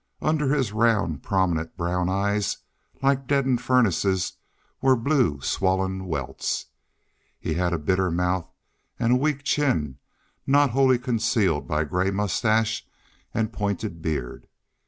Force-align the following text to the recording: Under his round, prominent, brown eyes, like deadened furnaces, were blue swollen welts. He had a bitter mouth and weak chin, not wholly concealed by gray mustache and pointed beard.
Under 0.19 0.51
his 0.51 0.71
round, 0.71 1.21
prominent, 1.21 1.77
brown 1.77 2.09
eyes, 2.09 2.57
like 3.03 3.27
deadened 3.27 3.61
furnaces, 3.61 4.33
were 4.81 4.95
blue 4.95 5.41
swollen 5.41 6.05
welts. 6.07 6.65
He 7.39 7.53
had 7.53 7.71
a 7.71 7.77
bitter 7.77 8.09
mouth 8.09 8.49
and 8.97 9.19
weak 9.19 9.43
chin, 9.43 9.99
not 10.47 10.71
wholly 10.71 10.97
concealed 10.97 11.67
by 11.67 11.83
gray 11.83 12.09
mustache 12.09 12.87
and 13.31 13.53
pointed 13.53 14.01
beard. 14.01 14.47